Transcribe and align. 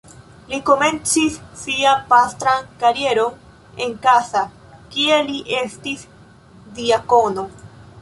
Li 0.51 0.59
komencis 0.69 1.35
sian 1.63 2.01
pastran 2.13 2.65
karieron 2.85 3.37
en 3.87 3.95
Kassa, 4.09 4.45
kie 4.97 5.23
li 5.31 5.39
estis 5.63 6.11
diakono. 6.81 7.51